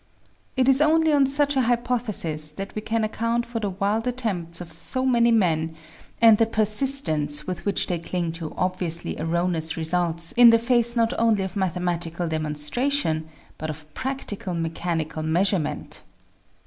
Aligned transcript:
It 0.57 0.67
is 0.67 0.81
only 0.81 1.13
on 1.13 1.27
such 1.27 1.55
an 1.55 1.61
hypothesis 1.61 2.51
that 2.53 2.73
we 2.73 2.81
can 2.81 3.03
account 3.03 3.45
for 3.45 3.59
the 3.59 3.69
wild 3.69 4.07
attempts 4.07 4.59
of 4.59 4.71
so 4.71 5.05
many 5.05 5.29
men, 5.29 5.75
and 6.19 6.39
the 6.39 6.47
persistence 6.47 7.45
with 7.45 7.65
which 7.67 7.85
they 7.85 7.99
cling 7.99 8.31
to 8.31 8.51
obviously 8.57 9.15
erroneous 9.19 9.77
results 9.77 10.31
in 10.31 10.49
the 10.49 10.57
face 10.57 10.95
not 10.95 11.13
only 11.19 11.43
of 11.43 11.55
mathematical 11.55 12.27
demonstration, 12.27 13.29
but 13.59 13.69
of 13.69 13.93
prac 13.93 14.25
tical 14.25 14.57
mechanical 14.59 15.21
measurements. 15.21 16.01